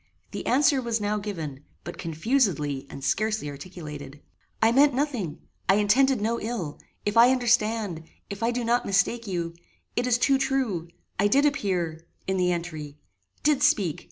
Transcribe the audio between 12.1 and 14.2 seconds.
in the entry did speak.